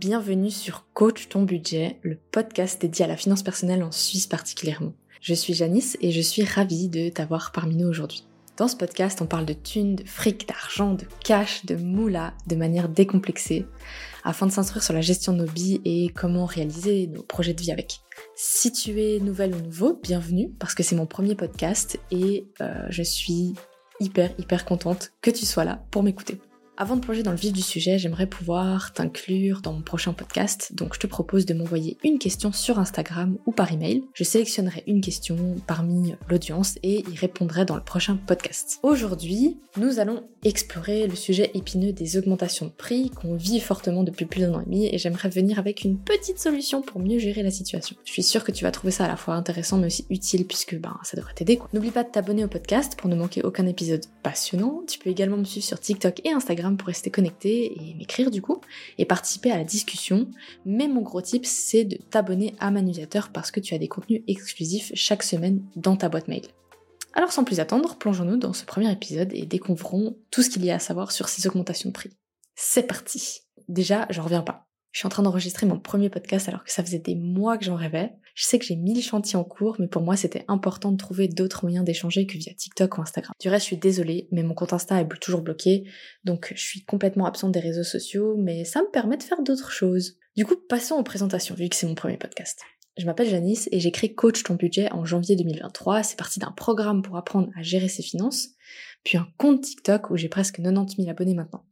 [0.00, 4.94] Bienvenue sur Coach ton budget, le podcast dédié à la finance personnelle en Suisse particulièrement.
[5.20, 8.26] Je suis Janice et je suis ravie de t'avoir parmi nous aujourd'hui.
[8.56, 12.56] Dans ce podcast, on parle de thunes, de fric, d'argent, de cash, de moula, de
[12.56, 13.66] manière décomplexée,
[14.24, 17.60] afin de s'instruire sur la gestion de nos billes et comment réaliser nos projets de
[17.60, 18.00] vie avec.
[18.34, 22.86] Si tu es nouvelle ou nouveau, bienvenue, parce que c'est mon premier podcast et euh,
[22.88, 23.52] je suis
[24.00, 26.40] hyper hyper contente que tu sois là pour m'écouter.
[26.82, 30.74] Avant de plonger dans le vif du sujet, j'aimerais pouvoir t'inclure dans mon prochain podcast,
[30.74, 34.02] donc je te propose de m'envoyer une question sur Instagram ou par email.
[34.14, 38.78] Je sélectionnerai une question parmi l'audience et y répondrai dans le prochain podcast.
[38.82, 44.24] Aujourd'hui, nous allons explorer le sujet épineux des augmentations de prix qu'on vit fortement depuis
[44.24, 47.42] plus d'un an et demi et j'aimerais venir avec une petite solution pour mieux gérer
[47.42, 47.94] la situation.
[48.06, 50.46] Je suis sûre que tu vas trouver ça à la fois intéressant mais aussi utile
[50.46, 51.60] puisque ben ça devrait t'aider.
[51.74, 54.80] N'oublie pas de t'abonner au podcast pour ne manquer aucun épisode passionnant.
[54.88, 58.42] Tu peux également me suivre sur TikTok et Instagram pour rester connecté et m'écrire du
[58.42, 58.60] coup
[58.98, 60.30] et participer à la discussion.
[60.64, 63.88] Mais mon gros tip, c'est de t'abonner à ma newsletter parce que tu as des
[63.88, 66.46] contenus exclusifs chaque semaine dans ta boîte mail.
[67.14, 70.70] Alors sans plus attendre, plongeons-nous dans ce premier épisode et découvrons tout ce qu'il y
[70.70, 72.10] a à savoir sur ces augmentations de prix.
[72.54, 74.69] C'est parti Déjà, j'en reviens pas.
[74.92, 77.64] Je suis en train d'enregistrer mon premier podcast alors que ça faisait des mois que
[77.64, 78.12] j'en rêvais.
[78.34, 81.28] Je sais que j'ai mille chantiers en cours, mais pour moi c'était important de trouver
[81.28, 83.32] d'autres moyens d'échanger que via TikTok ou Instagram.
[83.40, 85.84] Du reste, je suis désolée, mais mon compte Insta est toujours bloqué,
[86.24, 89.70] donc je suis complètement absente des réseaux sociaux, mais ça me permet de faire d'autres
[89.70, 90.16] choses.
[90.36, 92.60] Du coup, passons aux présentations, vu que c'est mon premier podcast.
[92.96, 96.02] Je m'appelle Janice et j'ai créé Coach ton budget en janvier 2023.
[96.02, 98.48] C'est parti d'un programme pour apprendre à gérer ses finances,
[99.04, 101.64] puis un compte TikTok où j'ai presque 90 000 abonnés maintenant.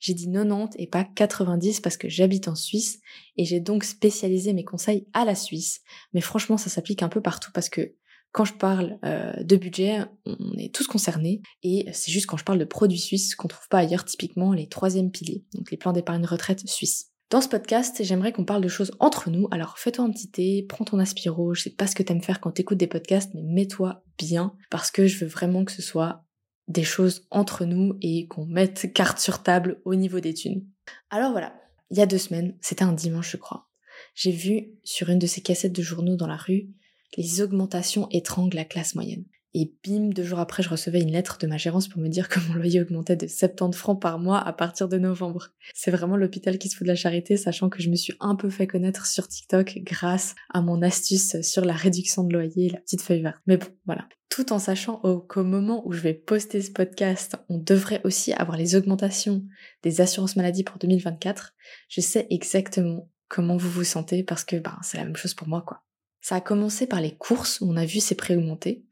[0.00, 3.00] J'ai dit 90 et pas 90 parce que j'habite en Suisse
[3.36, 5.82] et j'ai donc spécialisé mes conseils à la Suisse.
[6.14, 7.94] Mais franchement, ça s'applique un peu partout parce que
[8.32, 12.44] quand je parle euh, de budget, on est tous concernés et c'est juste quand je
[12.44, 15.92] parle de produits suisses qu'on trouve pas ailleurs, typiquement les troisième piliers, donc les plans
[15.92, 17.10] d'épargne retraite suisses.
[17.30, 20.66] Dans ce podcast, j'aimerais qu'on parle de choses entre nous, alors fais-toi un petit thé,
[20.68, 23.42] prends ton aspiro, je sais pas ce que t'aimes faire quand t'écoutes des podcasts, mais
[23.42, 26.24] mets-toi bien, parce que je veux vraiment que ce soit
[26.70, 30.66] des choses entre nous et qu'on mette carte sur table au niveau des thunes.
[31.10, 31.54] Alors voilà,
[31.90, 33.68] il y a deux semaines, c'était un dimanche je crois,
[34.14, 36.68] j'ai vu sur une de ces cassettes de journaux dans la rue
[37.16, 39.24] les augmentations étranglent la classe moyenne.
[39.52, 42.28] Et bim, deux jours après, je recevais une lettre de ma gérance pour me dire
[42.28, 45.48] que mon loyer augmentait de 70 francs par mois à partir de novembre.
[45.74, 48.36] C'est vraiment l'hôpital qui se fout de la charité, sachant que je me suis un
[48.36, 52.70] peu fait connaître sur TikTok grâce à mon astuce sur la réduction de loyer et
[52.70, 53.38] la petite feuille verte.
[53.46, 54.08] Mais bon, voilà.
[54.28, 58.56] Tout en sachant qu'au moment où je vais poster ce podcast, on devrait aussi avoir
[58.56, 59.44] les augmentations
[59.82, 61.54] des assurances maladie pour 2024,
[61.88, 65.48] je sais exactement comment vous vous sentez parce que ben, c'est la même chose pour
[65.48, 65.82] moi, quoi.
[66.20, 68.84] Ça a commencé par les courses où on a vu ses prix augmenter.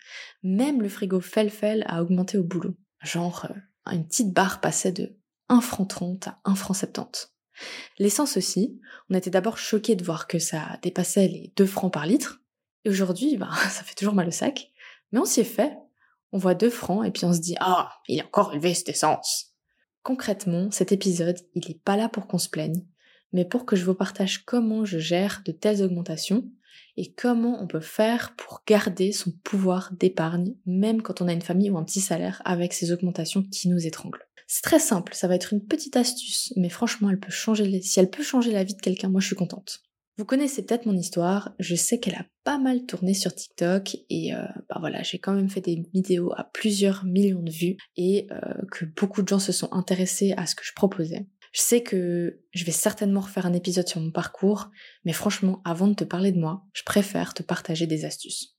[0.42, 2.74] Même le frigo Felfel a augmenté au boulot.
[3.02, 5.16] Genre, euh, une petite barre passait de
[5.48, 7.34] 1 franc 30 à 1 franc 70.
[7.98, 8.80] L'essence aussi,
[9.10, 12.40] on était d'abord choqués de voir que ça dépassait les 2 francs par litre.
[12.84, 14.70] Et aujourd'hui, bah, ça fait toujours mal au sac.
[15.12, 15.76] Mais on s'y est fait.
[16.32, 18.90] On voit 2 francs et puis on se dit, ah, il est encore élevé cette
[18.90, 19.54] essence.
[20.02, 22.86] Concrètement, cet épisode, il est pas là pour qu'on se plaigne,
[23.32, 26.50] mais pour que je vous partage comment je gère de telles augmentations
[26.96, 31.42] et comment on peut faire pour garder son pouvoir d'épargne, même quand on a une
[31.42, 34.26] famille ou un petit salaire avec ces augmentations qui nous étranglent.
[34.46, 38.00] C'est très simple, ça va être une petite astuce, mais franchement, elle peut changer, si
[38.00, 39.82] elle peut changer la vie de quelqu'un, moi je suis contente.
[40.18, 44.34] Vous connaissez peut-être mon histoire, je sais qu'elle a pas mal tourné sur TikTok et
[44.34, 48.26] euh, bah voilà, j'ai quand même fait des vidéos à plusieurs millions de vues et
[48.32, 51.28] euh, que beaucoup de gens se sont intéressés à ce que je proposais.
[51.58, 54.70] Je sais que je vais certainement refaire un épisode sur mon parcours,
[55.04, 58.56] mais franchement, avant de te parler de moi, je préfère te partager des astuces.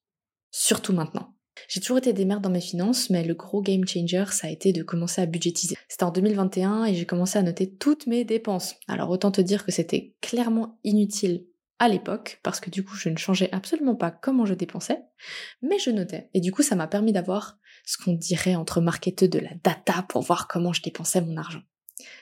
[0.52, 1.34] Surtout maintenant.
[1.70, 4.50] J'ai toujours été des merdes dans mes finances, mais le gros game changer, ça a
[4.50, 5.78] été de commencer à budgétiser.
[5.88, 8.76] C'était en 2021 et j'ai commencé à noter toutes mes dépenses.
[8.90, 11.46] Alors autant te dire que c'était clairement inutile
[11.80, 15.00] à l'époque, parce que du coup je ne changeais absolument pas comment je dépensais,
[15.62, 16.30] mais je notais.
[16.34, 20.06] Et du coup ça m'a permis d'avoir ce qu'on dirait entre marketeux de la data
[20.10, 21.62] pour voir comment je dépensais mon argent.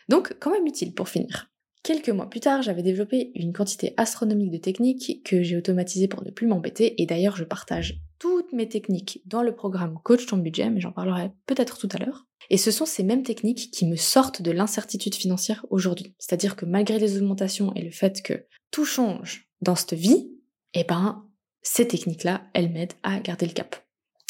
[0.10, 1.50] Donc, quand même utile pour finir.
[1.84, 6.24] Quelques mois plus tard, j'avais développé une quantité astronomique de techniques que j'ai automatisées pour
[6.24, 10.38] ne plus m'embêter, et d'ailleurs je partage toutes mes techniques dans le programme Coach ton
[10.38, 12.26] budget, mais j'en parlerai peut-être tout à l'heure.
[12.50, 16.14] Et ce sont ces mêmes techniques qui me sortent de l'incertitude financière aujourd'hui.
[16.18, 20.32] C'est-à-dire que malgré les augmentations et le fait que tout change dans cette vie,
[20.74, 21.26] eh ben,
[21.62, 23.76] ces techniques-là, elles m'aident à garder le cap.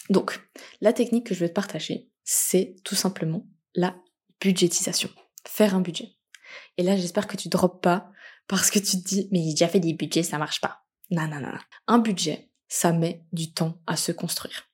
[0.10, 0.40] Donc,
[0.82, 3.96] la technique que je vais te partager, c'est tout simplement la
[4.42, 5.10] budgétisation
[5.58, 6.16] faire un budget.
[6.78, 8.12] Et là, j'espère que tu drops pas
[8.48, 10.86] parce que tu te dis, mais j'ai déjà fait des budgets, ça marche pas.
[11.10, 11.58] Non, non, non.
[11.88, 14.70] Un budget, ça met du temps à se construire.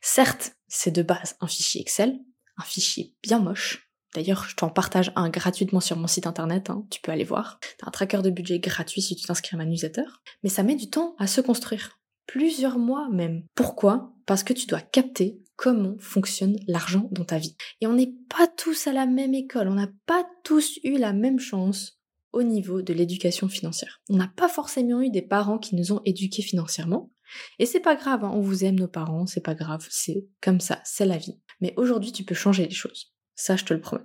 [0.00, 2.18] Certes, c'est de base un fichier Excel,
[2.56, 6.86] un fichier bien moche, D'ailleurs, je t'en partage un gratuitement sur mon site internet, hein,
[6.90, 7.60] tu peux aller voir.
[7.76, 10.06] T'as un tracker de budget gratuit si tu t'inscris à ma newsletter.
[10.42, 11.98] Mais ça met du temps à se construire.
[12.26, 13.44] Plusieurs mois même.
[13.54, 14.14] Pourquoi?
[14.24, 17.56] Parce que tu dois capter comment fonctionne l'argent dans ta vie.
[17.80, 21.12] Et on n'est pas tous à la même école, on n'a pas tous eu la
[21.12, 22.00] même chance
[22.32, 24.00] au niveau de l'éducation financière.
[24.08, 27.10] On n'a pas forcément eu des parents qui nous ont éduqués financièrement.
[27.58, 30.60] Et c'est pas grave, hein, on vous aime nos parents, c'est pas grave, c'est comme
[30.60, 31.40] ça, c'est la vie.
[31.60, 33.12] Mais aujourd'hui, tu peux changer les choses.
[33.34, 34.04] Ça, je te le promets.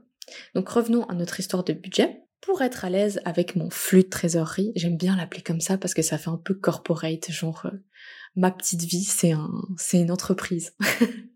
[0.55, 2.23] Donc revenons à notre histoire de budget.
[2.41, 5.93] Pour être à l'aise avec mon flux de trésorerie, j'aime bien l'appeler comme ça parce
[5.93, 7.77] que ça fait un peu corporate, genre euh,
[8.35, 10.75] ma petite vie, c'est un, c'est une entreprise.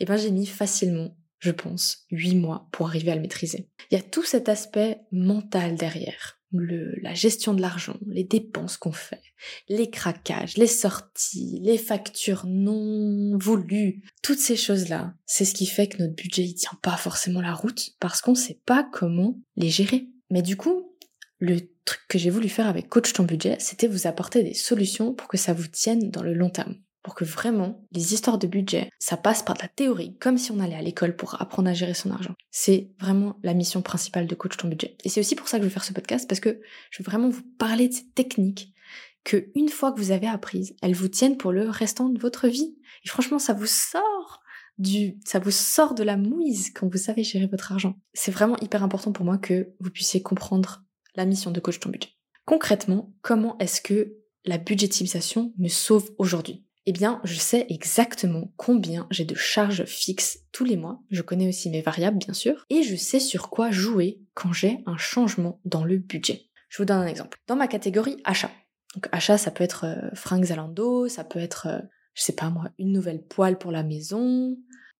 [0.00, 3.68] Eh ben j'ai mis facilement, je pense, huit mois pour arriver à le maîtriser.
[3.90, 8.92] Il y a tout cet aspect mental derrière la gestion de l'argent, les dépenses qu'on
[8.92, 9.22] fait,
[9.68, 15.88] les craquages, les sorties, les factures non voulues, toutes ces choses-là, c'est ce qui fait
[15.88, 19.70] que notre budget il tient pas forcément la route parce qu'on sait pas comment les
[19.70, 20.08] gérer.
[20.30, 20.96] Mais du coup,
[21.38, 25.14] le truc que j'ai voulu faire avec Coach ton budget, c'était vous apporter des solutions
[25.14, 26.76] pour que ça vous tienne dans le long terme
[27.06, 30.50] pour que vraiment les histoires de budget, ça passe par de la théorie, comme si
[30.50, 32.34] on allait à l'école pour apprendre à gérer son argent.
[32.50, 34.96] C'est vraiment la mission principale de Coach ton budget.
[35.04, 36.60] Et c'est aussi pour ça que je vais faire ce podcast, parce que
[36.90, 38.74] je veux vraiment vous parler de ces techniques
[39.22, 42.48] que une fois que vous avez apprises, elles vous tiennent pour le restant de votre
[42.48, 42.76] vie.
[43.04, 44.40] Et franchement, ça vous sort
[44.76, 47.94] du, ça vous sort de la mouise quand vous savez gérer votre argent.
[48.14, 50.82] C'est vraiment hyper important pour moi que vous puissiez comprendre
[51.14, 52.10] la mission de Coach ton budget.
[52.46, 56.65] Concrètement, comment est-ce que la budgétisation me sauve aujourd'hui?
[56.86, 61.02] Eh bien, je sais exactement combien j'ai de charges fixes tous les mois.
[61.10, 62.64] Je connais aussi mes variables, bien sûr.
[62.70, 66.46] Et je sais sur quoi jouer quand j'ai un changement dans le budget.
[66.68, 67.38] Je vous donne un exemple.
[67.48, 68.50] Dans ma catégorie achat.
[68.94, 71.80] Donc, achat, ça peut être euh, Zalando, ça peut être, euh,
[72.14, 74.56] je sais pas moi, une nouvelle poêle pour la maison,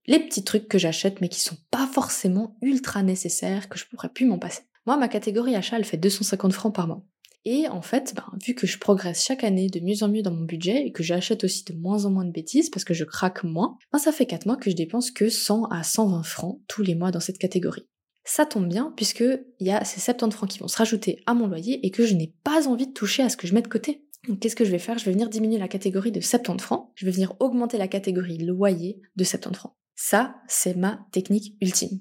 [0.06, 4.09] les petits trucs que j'achète mais qui sont pas forcément ultra nécessaires, que je pourrais
[4.09, 4.62] plus m'en passer.
[4.87, 7.05] Moi, ma catégorie achat, elle fait 250 francs par mois.
[7.49, 10.33] Et en fait, ben, vu que je progresse chaque année de mieux en mieux dans
[10.33, 13.05] mon budget et que j'achète aussi de moins en moins de bêtises parce que je
[13.05, 16.61] craque moins, ben, ça fait 4 mois que je dépense que 100 à 120 francs
[16.67, 17.87] tous les mois dans cette catégorie.
[18.25, 19.25] Ça tombe bien puisque
[19.61, 22.05] il y a ces 70 francs qui vont se rajouter à mon loyer et que
[22.05, 24.05] je n'ai pas envie de toucher à ce que je mets de côté.
[24.27, 24.99] Donc qu'est-ce que je vais faire?
[24.99, 28.39] Je vais venir diminuer la catégorie de 70 francs, je vais venir augmenter la catégorie
[28.39, 29.75] loyer de 70 francs.
[29.95, 32.01] Ça, c'est ma technique ultime.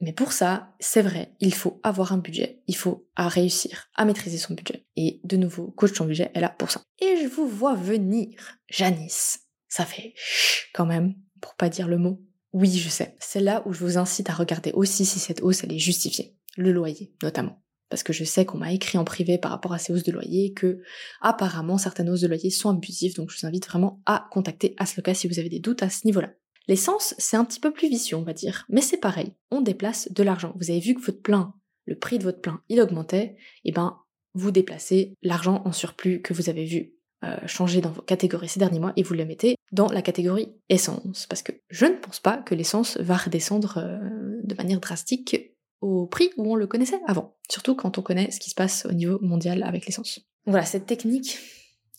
[0.00, 4.36] Mais pour ça, c'est vrai, il faut avoir un budget, il faut réussir à maîtriser
[4.36, 4.86] son budget.
[4.96, 6.82] Et de nouveau, coach ton budget est là pour ça.
[7.00, 9.40] Et je vous vois venir, Janice.
[9.68, 12.22] Ça fait chut quand même, pour pas dire le mot.
[12.52, 13.16] Oui, je sais.
[13.20, 16.36] C'est là où je vous incite à regarder aussi si cette hausse elle est justifiée.
[16.56, 17.62] Le loyer, notamment.
[17.88, 20.12] Parce que je sais qu'on m'a écrit en privé par rapport à ces hausses de
[20.12, 20.82] loyer que
[21.20, 25.14] apparemment certaines hausses de loyer sont abusives, donc je vous invite vraiment à contacter Asloca
[25.14, 26.30] si vous avez des doutes à ce niveau-là.
[26.68, 30.10] L'essence, c'est un petit peu plus vicieux, on va dire, mais c'est pareil, on déplace
[30.10, 30.52] de l'argent.
[30.56, 31.54] Vous avez vu que votre plein,
[31.86, 33.98] le prix de votre plein, il augmentait, et eh ben
[34.34, 36.92] vous déplacez l'argent en surplus que vous avez vu
[37.24, 40.52] euh, changer dans vos catégories ces derniers mois et vous le mettez dans la catégorie
[40.68, 41.26] essence.
[41.26, 46.06] Parce que je ne pense pas que l'essence va redescendre euh, de manière drastique au
[46.06, 47.38] prix où on le connaissait avant.
[47.50, 50.20] Surtout quand on connaît ce qui se passe au niveau mondial avec l'essence.
[50.44, 51.38] Voilà, cette technique,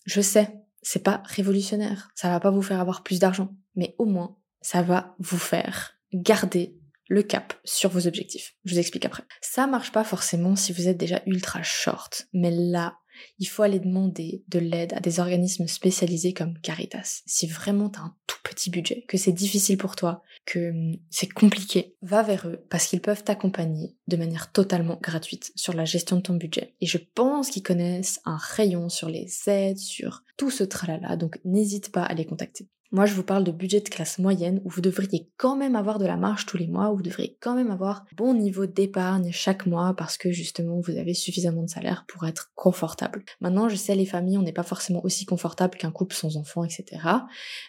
[0.06, 0.54] je sais,
[0.84, 2.12] c'est pas révolutionnaire.
[2.14, 3.50] Ça va pas vous faire avoir plus d'argent.
[3.76, 4.38] Mais au moins,
[4.68, 6.76] ça va vous faire garder
[7.08, 8.54] le cap sur vos objectifs.
[8.66, 9.24] Je vous explique après.
[9.40, 12.98] Ça marche pas forcément si vous êtes déjà ultra short, mais là,
[13.40, 17.22] il faut aller demander de l'aide à des organismes spécialisés comme Caritas.
[17.26, 20.98] Si vraiment tu as un tout petit budget, que c'est difficile pour toi, que hum,
[21.10, 25.86] c'est compliqué, va vers eux parce qu'ils peuvent t'accompagner de manière totalement gratuite sur la
[25.86, 26.76] gestion de ton budget.
[26.82, 31.40] Et je pense qu'ils connaissent un rayon sur les aides, sur tout ce tralala, donc
[31.46, 32.68] n'hésite pas à les contacter.
[32.92, 36.00] Moi, je vous parle de budget de classe moyenne où vous devriez quand même avoir
[36.00, 39.32] de la marge tous les mois, où vous devriez quand même avoir bon niveau d'épargne
[39.34, 43.26] chaque mois parce que justement vous avez suffisamment de salaire pour être confortable.
[43.42, 46.64] Maintenant, je sais les familles, on n'est pas forcément aussi confortable qu'un couple sans enfants,
[46.64, 47.02] etc.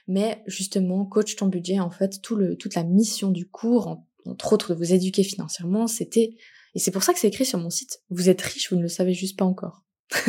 [0.06, 4.78] Mais justement, coach ton budget, en fait, toute la mission du cours, entre autres de
[4.78, 6.36] vous éduquer financièrement, c'était,
[6.74, 8.82] et c'est pour ça que c'est écrit sur mon site, vous êtes riche, vous ne
[8.82, 9.84] le savez juste pas encore.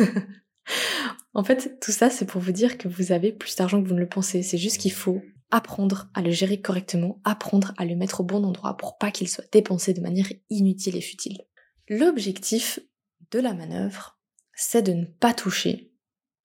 [1.32, 3.94] En fait, tout ça, c'est pour vous dire que vous avez plus d'argent que vous
[3.94, 4.42] ne le pensez.
[4.42, 8.44] C'est juste qu'il faut apprendre à le gérer correctement, apprendre à le mettre au bon
[8.44, 11.38] endroit pour pas qu'il soit dépensé de manière inutile et futile.
[11.88, 12.80] L'objectif
[13.30, 14.18] de la manœuvre,
[14.54, 15.92] c'est de ne pas toucher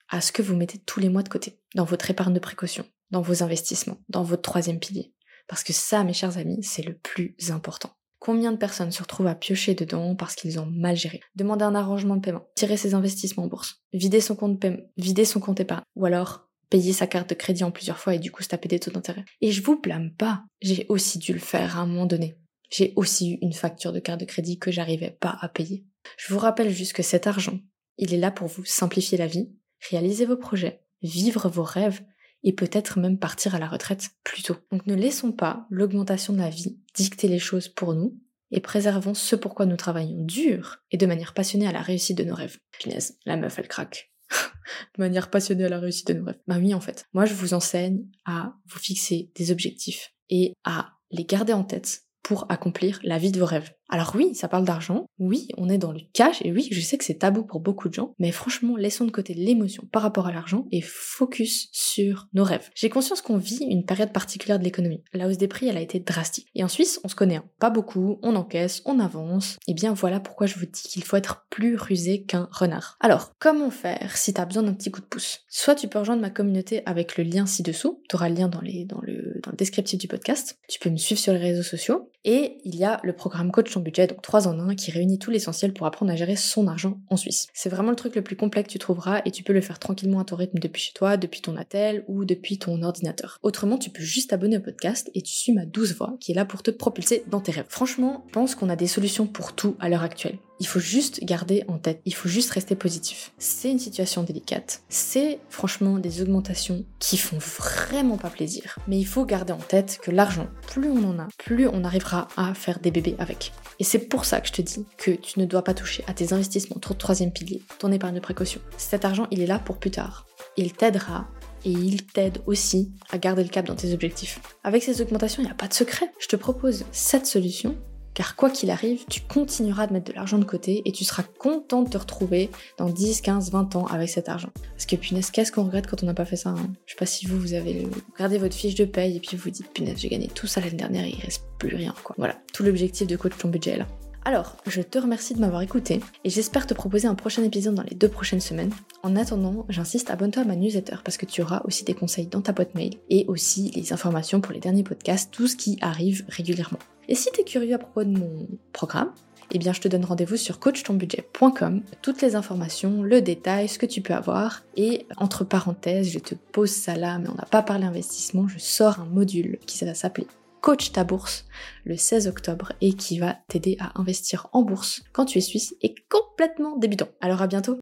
[0.09, 2.85] à ce que vous mettez tous les mois de côté, dans votre épargne de précaution,
[3.11, 5.13] dans vos investissements, dans votre troisième pilier.
[5.47, 7.91] Parce que ça, mes chers amis, c'est le plus important.
[8.25, 11.75] Combien de personnes se retrouvent à piocher dedans parce qu'ils ont mal géré Demander un
[11.75, 15.59] arrangement de paiement, tirer ses investissements en bourse, vider son compte paiement, vider son compte
[15.59, 18.47] épargne, ou alors payer sa carte de crédit en plusieurs fois et du coup se
[18.47, 19.25] taper des taux d'intérêt.
[19.41, 22.35] Et je vous blâme pas, j'ai aussi dû le faire à un moment donné.
[22.71, 25.85] J'ai aussi eu une facture de carte de crédit que j'arrivais pas à payer.
[26.17, 27.59] Je vous rappelle juste que cet argent,
[27.99, 29.51] il est là pour vous simplifier la vie,
[29.91, 32.01] réaliser vos projets, vivre vos rêves
[32.45, 34.55] et peut-être même partir à la retraite plus tôt.
[34.71, 38.17] Donc ne laissons pas l'augmentation de la vie dicter les choses pour nous
[38.51, 42.23] et préservons ce pourquoi nous travaillons dur et de manière passionnée à la réussite de
[42.23, 42.59] nos rêves.
[42.79, 44.11] Punaise, la meuf elle craque.
[44.97, 46.39] de manière passionnée à la réussite de nos rêves.
[46.47, 47.05] Bah oui en fait.
[47.13, 52.03] Moi je vous enseigne à vous fixer des objectifs et à les garder en tête
[52.21, 53.71] pour accomplir la vie de vos rêves.
[53.89, 56.97] Alors oui, ça parle d'argent, oui, on est dans le cash, et oui, je sais
[56.97, 60.27] que c'est tabou pour beaucoup de gens, mais franchement, laissons de côté l'émotion par rapport
[60.27, 62.69] à l'argent et focus sur nos rêves.
[62.73, 65.03] J'ai conscience qu'on vit une période particulière de l'économie.
[65.13, 66.47] La hausse des prix, elle a été drastique.
[66.55, 67.45] Et en Suisse, on se connaît, hein.
[67.59, 71.17] pas beaucoup, on encaisse, on avance, et bien voilà pourquoi je vous dis qu'il faut
[71.17, 72.97] être plus rusé qu'un renard.
[72.99, 75.41] Alors, comment faire si t'as besoin d'un petit coup de pouce?
[75.47, 79.01] Soit tu peux rejoindre ma communauté avec le lien ci-dessous, t'auras le lien dans, dans,
[79.01, 82.57] le, dans le descriptif du podcast, tu peux me suivre sur les réseaux sociaux, et
[82.65, 85.73] il y a le programme Coach budget, donc 3 en 1, qui réunit tout l'essentiel
[85.73, 87.47] pour apprendre à gérer son argent en Suisse.
[87.53, 89.79] C'est vraiment le truc le plus complet que tu trouveras et tu peux le faire
[89.79, 93.39] tranquillement à ton rythme depuis chez toi, depuis ton attel ou depuis ton ordinateur.
[93.43, 96.35] Autrement, tu peux juste t'abonner au podcast et tu suis ma douce voix qui est
[96.35, 97.65] là pour te propulser dans tes rêves.
[97.69, 100.37] Franchement, je pense qu'on a des solutions pour tout à l'heure actuelle.
[100.59, 103.33] Il faut juste garder en tête, il faut juste rester positif.
[103.37, 104.83] C'est une situation délicate.
[104.87, 108.77] C'est franchement des augmentations qui font vraiment pas plaisir.
[108.87, 112.29] Mais il faut garder en tête que l'argent, plus on en a, plus on arrivera
[112.37, 113.51] à faire des bébés avec.
[113.79, 116.13] Et c'est pour ça que je te dis que tu ne dois pas toucher à
[116.13, 118.61] tes investissements, ton troisième pilier, ton épargne de précaution.
[118.77, 120.25] Cet argent, il est là pour plus tard.
[120.55, 121.27] Il t'aidera
[121.65, 124.39] et il t'aide aussi à garder le cap dans tes objectifs.
[124.63, 126.11] Avec ces augmentations, il n'y a pas de secret.
[126.19, 127.75] Je te propose cette solution
[128.15, 131.23] car quoi qu'il arrive, tu continueras de mettre de l'argent de côté et tu seras
[131.23, 134.49] content de te retrouver dans 10, 15, 20 ans avec cet argent.
[134.71, 136.69] Parce que punaise, qu'est-ce qu'on regrette quand on n'a pas fait ça hein?
[136.85, 139.43] Je sais pas si vous, vous avez regardé votre fiche de paye et puis vous
[139.43, 142.15] vous dites punaise, j'ai gagné tout ça l'année dernière et il reste plus rien quoi.
[142.17, 143.85] Voilà, tout l'objectif de coach ton budget là.
[144.27, 147.83] Alors, je te remercie de m'avoir écouté et j'espère te proposer un prochain épisode dans
[147.83, 148.73] les deux prochaines semaines.
[149.03, 152.41] En attendant, j'insiste, abonne-toi à ma newsletter parce que tu auras aussi des conseils dans
[152.41, 156.25] ta boîte mail et aussi les informations pour les derniers podcasts, tout ce qui arrive
[156.27, 156.79] régulièrement.
[157.07, 159.11] Et si tu es curieux à propos de mon programme,
[159.51, 163.85] eh bien je te donne rendez-vous sur coachtonbudget.com, toutes les informations, le détail, ce que
[163.85, 164.63] tu peux avoir.
[164.75, 168.57] Et entre parenthèses, je te pose ça là, mais on n'a pas parlé investissement, je
[168.57, 170.25] sors un module qui va s'appeler
[170.65, 171.45] Coach ta bourse
[171.83, 175.75] le 16 octobre et qui va t'aider à investir en bourse quand tu es suisse
[175.83, 177.07] et complètement débutant.
[177.21, 177.77] Alors à bientôt